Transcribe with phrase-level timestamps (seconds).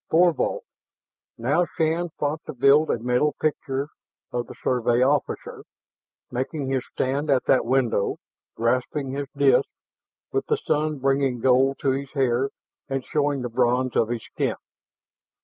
[0.09, 0.63] Thorvald....
[1.37, 3.87] Now Shann fought to build a mental picture
[4.31, 5.63] of the Survey officer,
[6.31, 8.17] making his stand at that window,
[8.55, 9.69] grasping his disk,
[10.31, 12.49] with the sun bringing gold to his hair
[12.89, 14.55] and showing the bronze of his skin.